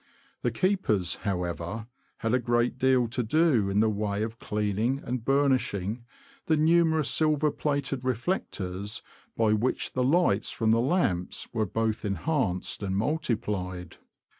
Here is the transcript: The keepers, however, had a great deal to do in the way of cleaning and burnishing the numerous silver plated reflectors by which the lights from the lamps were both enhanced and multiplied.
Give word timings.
The 0.41 0.49
keepers, 0.49 1.17
however, 1.17 1.85
had 2.17 2.33
a 2.33 2.39
great 2.39 2.79
deal 2.79 3.07
to 3.09 3.21
do 3.21 3.69
in 3.69 3.81
the 3.81 3.89
way 3.91 4.23
of 4.23 4.39
cleaning 4.39 4.99
and 5.05 5.23
burnishing 5.23 6.05
the 6.47 6.57
numerous 6.57 7.07
silver 7.07 7.51
plated 7.51 8.03
reflectors 8.03 9.03
by 9.37 9.53
which 9.53 9.93
the 9.93 10.03
lights 10.03 10.49
from 10.49 10.71
the 10.71 10.81
lamps 10.81 11.47
were 11.53 11.67
both 11.67 12.03
enhanced 12.03 12.81
and 12.81 12.97
multiplied. 12.97 13.97